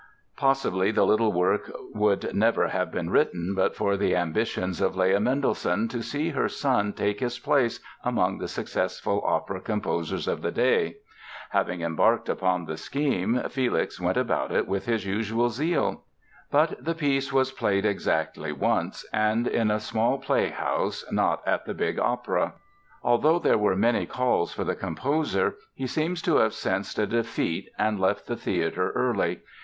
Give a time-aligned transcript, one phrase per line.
[0.35, 5.19] Possibly the little work would never have been written but for the ambitions of Leah
[5.19, 10.49] Mendelssohn to see her son take his place among the successful opera composers of the
[10.49, 10.95] day.
[11.51, 16.01] Having embarked upon the scheme Felix went about it with his usual zeal.
[16.49, 21.75] But the piece was played exactly once, and in a small playhouse, not at the
[21.75, 22.55] big opera.
[23.03, 27.69] Although there were many calls for the composer he seems to have sensed a defeat
[27.77, 29.41] and left the theatre early.